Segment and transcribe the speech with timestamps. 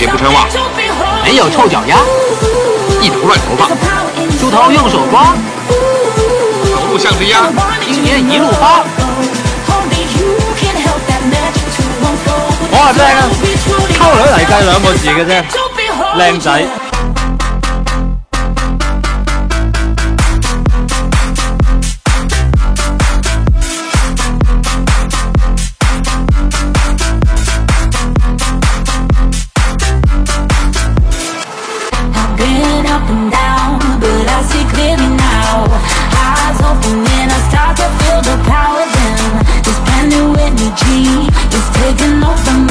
[0.00, 0.46] 鞋不穿袜，
[1.22, 1.98] 没有臭脚丫，
[3.02, 3.68] 一头乱头发，
[4.38, 5.34] 梳头用手抓，
[6.64, 7.40] 走路像只鸭，
[7.84, 8.82] 今年一路发。
[12.72, 13.52] 我話俾你聽，
[13.92, 15.44] 溝女嚟計兩個字嘅啫，
[16.16, 16.89] 靚仔。
[33.10, 35.66] but I see clearly now.
[36.14, 38.84] Eyes open and I start to feel the power.
[38.94, 42.69] Then this brand new energy is taking over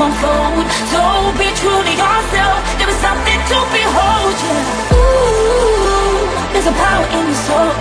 [0.00, 0.64] unfold.
[0.88, 1.00] So
[1.36, 2.56] be true to yourself.
[2.80, 4.34] There is something to behold.
[4.40, 4.96] Yeah.
[4.96, 7.72] Ooh, there's a power in your soul.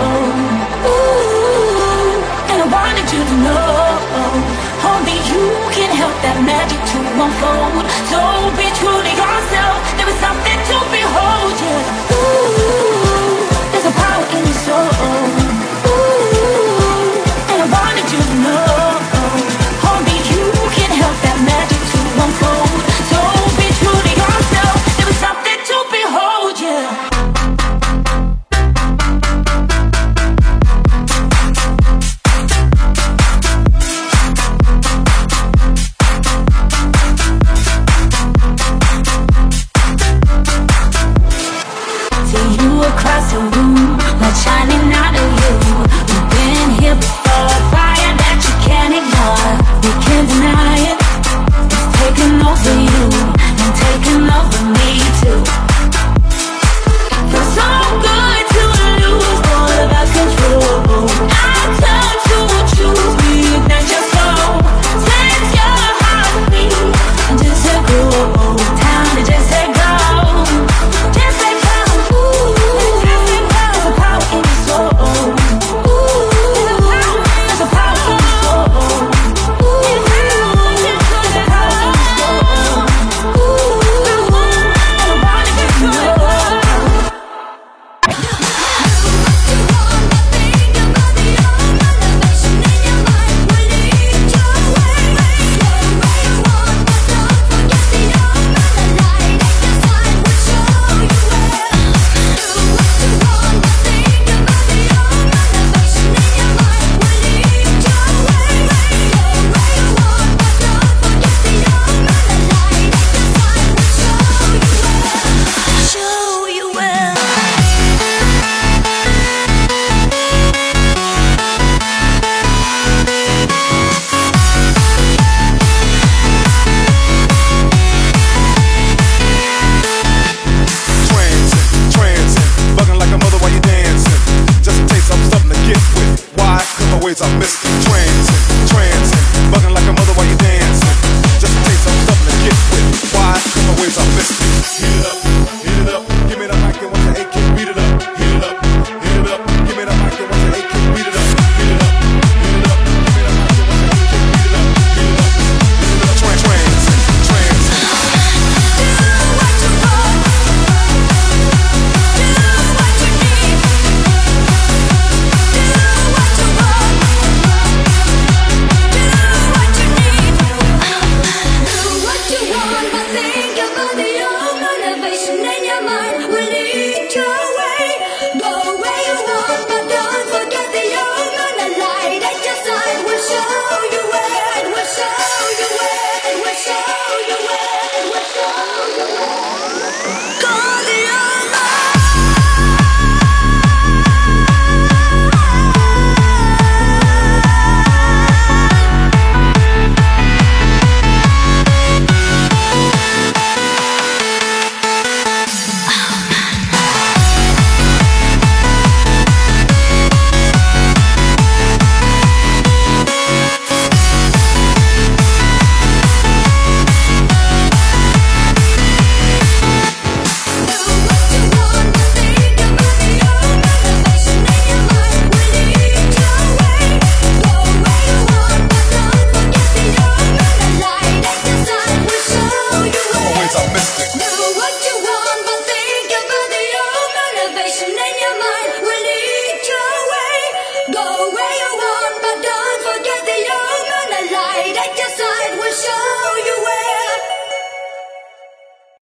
[0.83, 2.19] Ooh,
[2.51, 3.71] and I wanted you to know.
[4.91, 7.85] Only you can help that magic to unfold.
[8.11, 8.19] So
[8.59, 9.75] be true to yourself.
[9.97, 10.38] There is something.